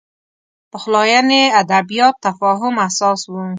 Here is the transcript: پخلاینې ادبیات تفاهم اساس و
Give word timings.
پخلاینې 0.71 1.41
ادبیات 1.61 2.15
تفاهم 2.25 2.75
اساس 2.87 3.21
و 3.31 3.33